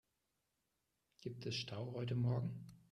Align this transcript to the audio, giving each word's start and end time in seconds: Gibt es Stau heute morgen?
Gibt 1.21 1.45
es 1.45 1.53
Stau 1.53 1.93
heute 1.93 2.15
morgen? 2.15 2.65